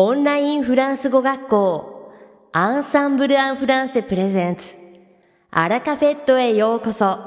[0.00, 2.12] オンラインフランス語学校
[2.52, 4.76] アンサンブル・アン・フランセプレゼンツ
[5.50, 7.18] アラカフェットへようこそ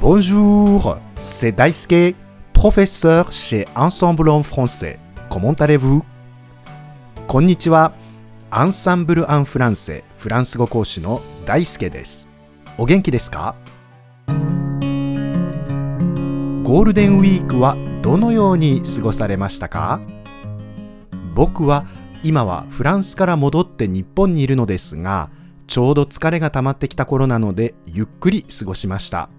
[0.00, 2.14] Bonjour, c'est Daisuke,
[2.52, 5.00] professeur chez Ensemble en français.
[5.30, 6.04] Comment allez-vous?
[7.26, 7.92] こんにちは。
[8.52, 12.28] アンサンブル・アン・フランセフランス語講師の大輔です。
[12.78, 13.56] お元気ですか
[16.70, 19.98] ゴールデンウィークはどのように過ごされましたか？
[21.34, 21.84] 僕は
[22.22, 25.30] 今はフランスから戻って日本にいるのですが、
[25.66, 29.30] ちょうど疲れが溜まってきた頃なのでゆっくり過ごしました。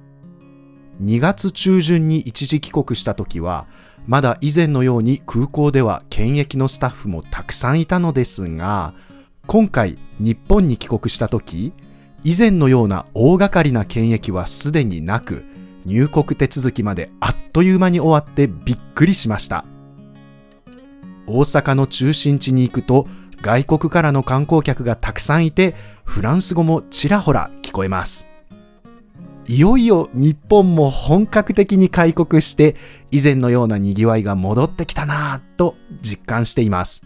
[1.02, 3.66] 2月中旬に一時帰国した時は、
[4.08, 8.94] まだ以前のように空港では検疫のスタッフもたくさんいたのですが、
[9.48, 11.72] 今回日本に帰国した時、
[12.26, 15.46] 以前のような大掛かりな検疫はすでになく、
[15.86, 19.66] 入国手続きまであっという間に終わってびっくりしました。
[21.28, 23.08] 大阪の中心地に行くと、
[23.42, 28.28] 外国からの観光客がたくさんいて、フランス語もちらほら聞こえます。
[29.48, 32.76] いよいよ日本も本格的に開国して
[33.10, 37.04] 以前のような賑わいが戻ってきたなぁと実感しています。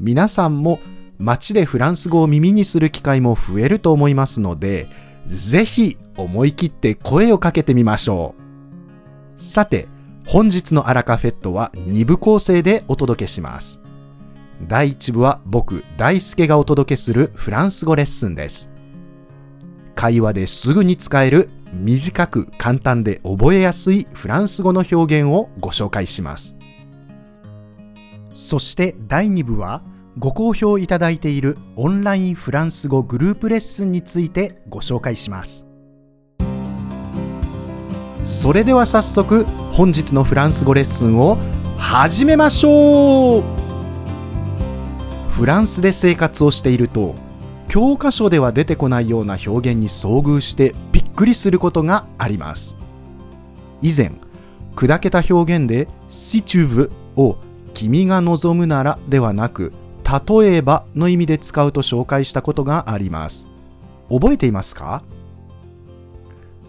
[0.00, 0.80] 皆さんも
[1.18, 4.88] 街でフランス語を耳にする機会も増えると思いますので、
[5.28, 8.34] ぜひ思い切って声をかけてみましょ
[9.36, 9.40] う。
[9.40, 9.86] さて、
[10.26, 13.80] 本日のアラカフェットは2部構成でお届けします。
[14.66, 18.72] 第1部は僕、大輔がお届けするフランス語レッスンです。
[19.94, 26.56] 会話ですぐに使える短く簡単で覚えやすいフランス語の表現をご紹介します。
[28.32, 29.82] そして第2部は
[30.18, 35.68] ご好評いただいているオンラインフランス語グループレッスンについてご紹介します。
[38.24, 41.38] それでは早速本日のフランス語レッスンを
[41.78, 43.42] 始めましょう
[45.30, 47.14] フランスで生活をしていると
[47.68, 52.76] 教科書では出てこないような表現に遭遇してびっくりすることがあります
[53.80, 54.12] 以前
[54.76, 57.38] 砕けた表現で「si tu veux」を
[57.72, 59.72] 「君が望むなら」ではなく
[60.08, 63.48] 「例えば」の意味で使うと紹介したことがあります
[64.08, 65.02] 覚えていますか？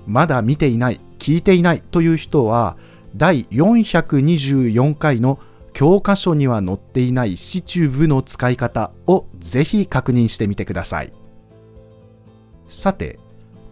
[0.05, 2.75] まだ見ていない聞いていないという人は
[3.15, 5.39] 第424回の
[5.71, 11.13] 教科書には載っていないシチューブの使い方をぜひ確認してみてください。
[12.67, 13.19] さて、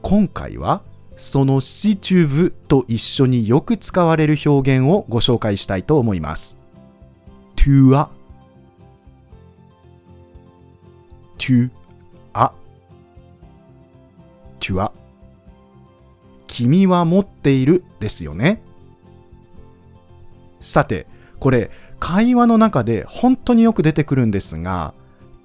[0.02, 0.84] 今回は
[1.16, 6.58] そのシチューブと一緒によく使われる表現をご紹介したいと思います。
[7.56, 8.10] TUA
[11.38, 11.70] tu
[12.34, 12.52] as
[14.60, 14.92] tu as
[16.48, 18.62] 君は持っているですよね。
[20.60, 21.06] さて、
[21.40, 24.94] これ会話の中で本当によく出てくるんですが、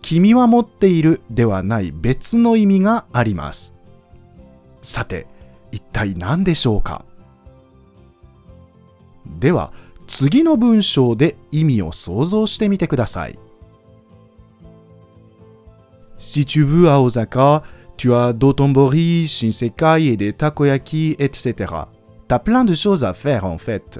[0.00, 3.74] 君は持っているではない別の意味があります。
[4.80, 5.26] さて、
[5.70, 7.04] 一体何でしょうか？
[9.38, 9.72] では、
[10.08, 13.38] 次の文章で意味を想像してみてください。
[16.22, 17.64] Si tu veux à Osaka,
[17.96, 21.74] tu as Dotonbori, Shinsekai et des takoyaki, etc.
[22.28, 23.98] T'as plein de choses à faire en fait.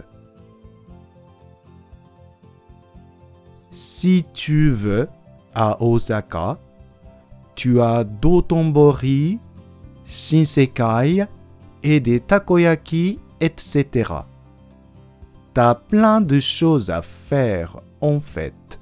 [3.73, 5.09] Si tu veux
[5.53, 6.59] à Osaka,
[7.57, 9.41] tu as Dotonbori,
[10.07, 11.27] Shinsekai
[11.83, 14.13] et des takoyaki, etc.
[15.53, 18.79] T'as plein de choses à faire en fait.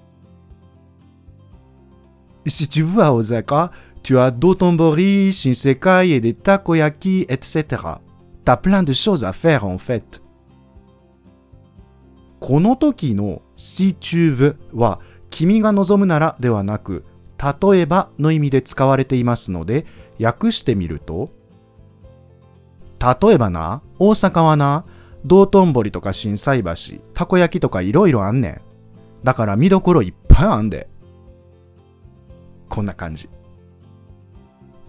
[2.47, 3.71] Si tu veux à Osaka,
[4.03, 7.65] tu as Dotonbori, Shinsekai et des takoyaki, etc.
[8.45, 10.23] T'as plein de choses à faire en fait.
[12.41, 17.05] この時の si tu veux は君が望むならではなく
[17.39, 19.85] 例えばの意味で使われていますので
[20.19, 21.29] 訳してみると
[23.01, 24.85] 例えばな、大阪はな、
[25.25, 28.61] 道頓堀とか心斎橋、たこ焼きとかいろいろあんねん。
[29.25, 30.90] だから見どころいっぱいあんで。
[32.71, 33.29] こんな感じ。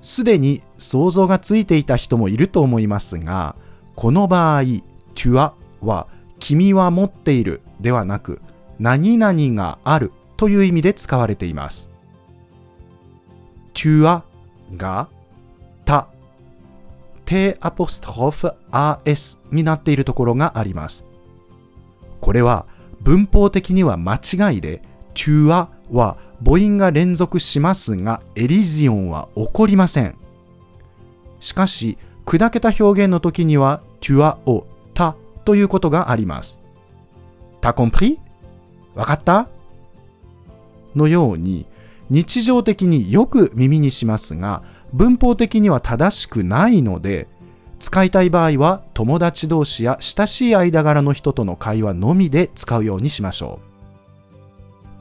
[0.02, 3.56] すでに想像がついていた人もいると思いますが、
[3.96, 4.62] この場合、
[5.14, 6.08] tu a は
[6.40, 8.42] 君は持っているではなく、
[8.80, 11.90] 何々があるという意味で使われています。
[13.74, 14.24] tu a
[14.76, 15.10] が
[15.86, 16.08] た、
[17.26, 21.06] t アポストロフ as になっているところがあります。
[22.22, 22.66] これは
[23.02, 24.82] 文法的には間違いで、
[25.14, 30.16] tu a は母音が連続しますが、エリジオンは起こりません。
[31.40, 35.16] しかし、砕けた表現の時には、tu as をた
[35.46, 36.60] ということがあります。
[37.62, 38.18] T'as compris?
[38.96, 39.50] わかった？
[40.96, 41.66] のように
[42.10, 47.28] 日常的によく耳にしますが文法的には正しくないので
[47.80, 53.71] 使いたい場合は友達同士や親しい間柄の人との会話のみで使うようにしましょう。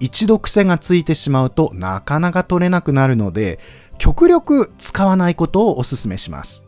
[0.00, 3.60] 一度癖がついてしまうとなかなか取れなくなるので
[3.98, 6.66] 極力使わないことをお勧めします。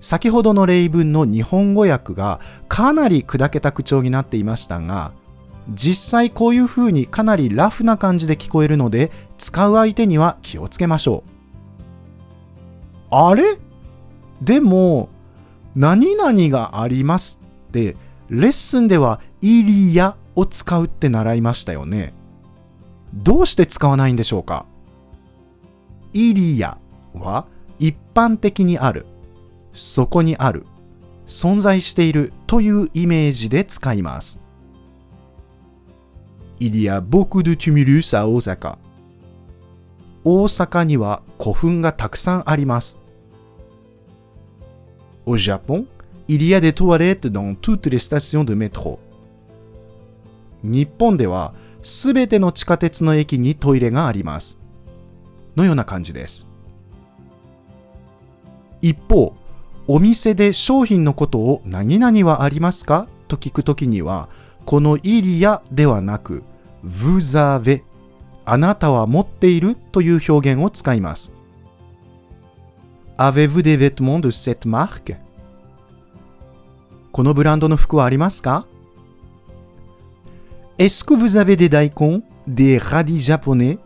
[0.00, 5.12] 先ほどの例文の日本語訳がかなり砕けた口調になっていましたが
[5.70, 13.14] 実際こういう風にかなりラフな感じで聞こえるので使う相手には気をつけましょう。
[13.16, 13.58] あれ？
[14.42, 15.08] でも、
[15.74, 17.96] 何々がありますって、
[18.28, 22.14] レッスンではイリヤを使うって習いましたよね。
[23.14, 24.66] どうして使わないんでしょうか？
[26.12, 26.78] イリア
[27.14, 27.46] は
[27.78, 29.06] 一般的にある、
[29.72, 30.66] そこにある、
[31.26, 34.40] 存在しているというイメージで使います。
[36.60, 38.78] イリア僕でチュミルーサ大阪。
[40.24, 42.98] 大阪には古墳がたくさんあります。
[45.26, 45.86] お Japon?
[46.26, 47.90] Il y a des toilettes dans toutes.
[50.64, 54.58] 日本ではすべての地下鉄の駅にトイレがあります。
[55.54, 56.48] のような感じです。
[58.80, 59.34] 一方、
[59.86, 63.06] お店で商品のことを何々はありますか？
[63.28, 64.28] と聞くときには、
[64.64, 66.42] このイリアではなく、
[66.82, 67.82] vous avez
[68.46, 69.76] あなたは持っている？
[69.92, 71.32] という表現を使います。
[73.18, 75.16] Avez-vous des vêtements de cette marque?
[77.12, 78.66] このブランドの服はありますか？
[80.76, 83.78] Est-ce que vous avez des daikon, des radis japonais?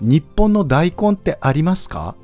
[0.00, 2.16] 日本の大根ってありますか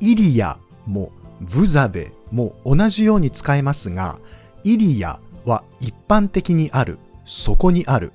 [0.00, 1.12] イリアも
[1.44, 4.18] vous avez も同じように使えますが、
[4.62, 8.14] イリアは一般的にある、そこにある。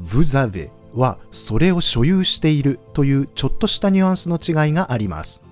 [0.00, 5.42] vous avez はそれを所有しているというちょっとしたニュアンスの違いがあります。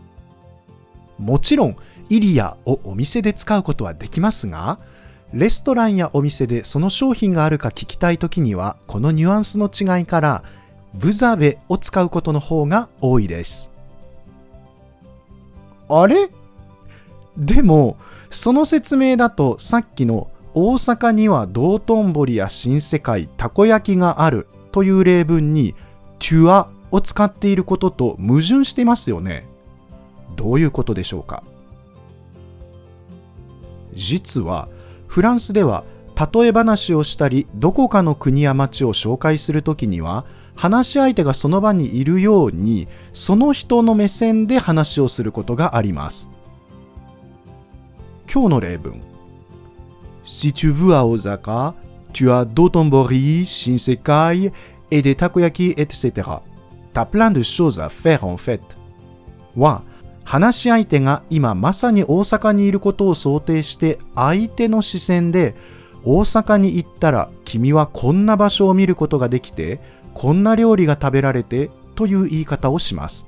[1.19, 1.77] もちろん、
[2.09, 4.79] イリアをお店で使うことはできますが、
[5.35, 10.45] レストランやお店でその商品があるか聞きたいときには、このニュアンスの違いから、
[10.95, 13.73] ブザベを使うことの方が多いです。
[15.89, 16.31] あれ？
[17.37, 17.97] でも、
[18.31, 25.75] その説明だとさっきの大阪には道頓堀や新世界、たこ焼きがあるという例文に、
[26.21, 29.49] チュアを使っていることと矛盾していますよね。
[30.37, 31.43] どういうことでしょうか？
[33.95, 34.69] 実は
[35.15, 35.85] フランスでは
[36.35, 40.25] 例え話をしたりどこかの国や町を紹介するときには
[40.57, 46.29] 話し相手がその場にいるようにその人の目線で話をすることがあります
[48.29, 49.01] 今日の例文
[50.25, 51.75] Si tu veux à Osaka,
[52.13, 54.51] tu as Dotonbori, Shinsekai
[54.91, 56.29] et des takoyaki, etc.
[56.93, 58.63] T'as plein de choses à faire en fait.
[59.57, 59.83] は、
[60.25, 65.55] 話し相手が今まさに大阪にいることを想定して相手の視線で
[66.05, 69.81] 大阪に行ったら君はこんな場所を見ることができて
[70.13, 73.27] こんな料理が食べられてという言い方をします。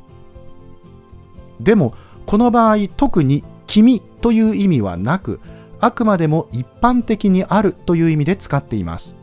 [1.60, 1.94] でも
[2.26, 5.40] この場合特に君という意味はなく
[5.81, 9.17] あくまでも一般的にあるという意味で使っています。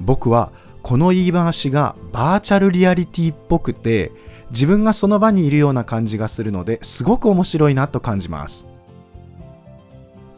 [0.00, 4.10] 僕はこの言い回しがバーチャルリアリティっぽくて
[4.52, 8.68] 自分がその場にいるような感じがするのですごく面白いなと感じます。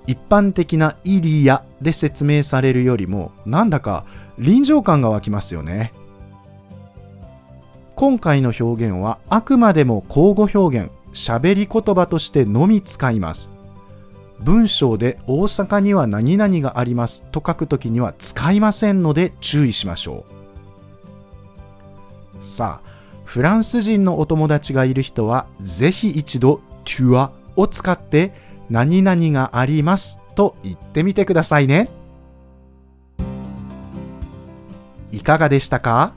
[0.06, 4.04] 一般的なイリアで説明されるよりもなんだか
[4.38, 5.92] 臨場感が湧きますよね。
[7.96, 13.50] 今回の表現はあくまでも口語表現、喋り言葉としてのみ使います。
[14.40, 20.24] 文章で大阪には何々がありますと書くときには使いませんので注意しましょ
[22.40, 22.44] う。
[22.44, 22.93] さあ、
[23.24, 28.32] フランス人のお友達がいる人はぜひ一度 tu as を使って
[28.70, 31.88] 何々がありますと言ってみてくださいね。
[35.12, 36.12] いかがでしたか？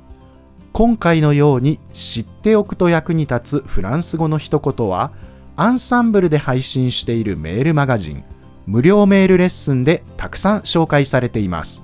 [0.73, 5.11] 今回のように知っておくと役に立つフランス語の一言は
[5.55, 8.23] アンサンブルで配信しているメールマガジン、
[8.65, 11.83] 無料メールレッスンでたくさん紹介されています。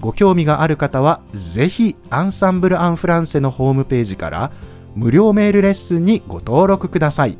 [0.00, 4.50] ご興味がある方は、ぜひアンサンブル・アン・フランセのホームページから
[4.94, 7.38] 無料メールレッスンにご登録ください。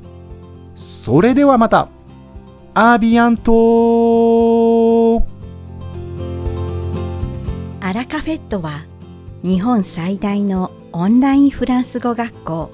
[0.74, 1.88] それではまた。
[2.78, 5.22] アビアント
[7.80, 8.84] アラカフェットは
[9.42, 12.70] 日本最大のオンラインフランス語学校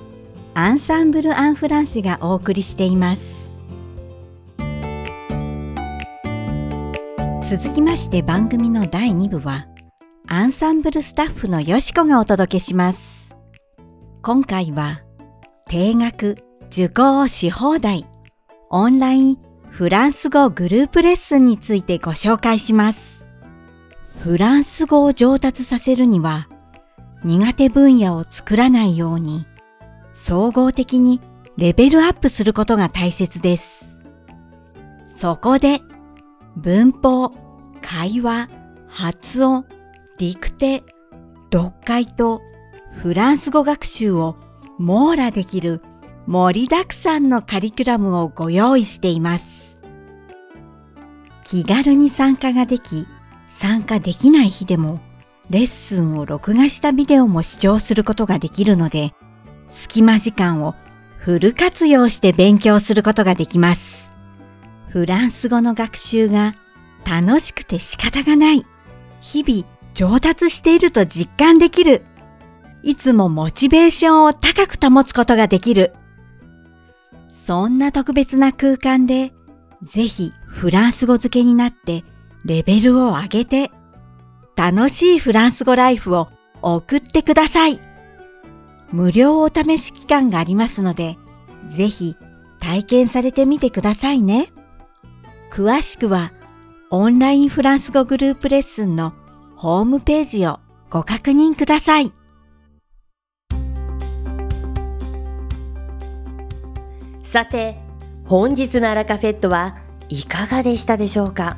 [0.54, 3.42] アンサンブル・アン・フランセがお送りしています。
[7.48, 9.66] 続きまして番組の第2部は
[10.34, 13.28] アンサンブルスタッフのよしこがお届けします
[14.22, 15.02] 今回は
[15.66, 18.06] 定額受講し放題
[18.70, 23.26] オンラインフランス語グループレッスンについてご紹介します
[24.20, 26.48] フランス語を上達させるには
[27.24, 29.44] 苦手分野を作らないように
[30.14, 31.20] 総合的に
[31.58, 33.94] レベルアップすることが大切です。
[35.06, 35.82] そこで
[36.56, 37.34] 文法、
[37.82, 38.48] 会話、
[38.88, 39.66] 発音、
[40.22, 40.84] 陸手、
[41.52, 42.42] 読解と
[42.92, 44.36] フランス語学習を
[44.78, 45.82] 網羅できる
[46.28, 49.76] 盛りだくさんのカリキュラムをご用意しています。
[51.42, 53.08] 気軽に参加ができ、
[53.48, 55.00] 参加できない日でも
[55.50, 59.14] レッスンを録画したビデオも視聴することができるので、
[59.72, 60.76] 隙間時間を
[61.18, 64.12] フル活用して勉強することができます。
[64.88, 66.54] フランス語の学習が
[67.04, 68.64] 楽しくて仕方がない。
[69.20, 72.04] 日々上達していると実感できる。
[72.82, 75.92] いつもモチベーションを高く保つことができる。
[77.32, 79.32] そんな特別な空間で、
[79.82, 82.04] ぜひフランス語付けになって
[82.44, 83.70] レベルを上げて
[84.56, 86.28] 楽しいフランス語ライフを
[86.60, 87.80] 送ってください。
[88.92, 91.16] 無料お試し期間がありますので、
[91.68, 92.16] ぜひ
[92.60, 94.52] 体験されてみてくださいね。
[95.50, 96.32] 詳しくは
[96.90, 99.14] オンラインフランス語グループレッスンの
[99.62, 100.58] ホームページを
[100.90, 102.12] ご確認ください。
[107.22, 107.76] さて、
[108.24, 109.76] 本日のアラカフェットは
[110.08, 111.56] いかがでしたでしょうか？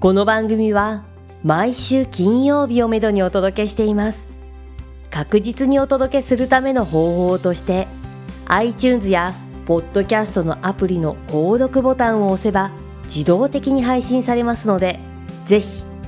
[0.00, 1.04] この番組は
[1.44, 4.26] 毎週金曜日をめどにお届けしています。
[5.12, 7.86] 確実にお届けするための方法として
[8.46, 9.32] iTunes や
[9.64, 12.72] ポッドキャストのアプリの購読ボタンを押せば
[13.04, 14.98] 自動的に配信されますので
[15.46, 15.84] ぜひ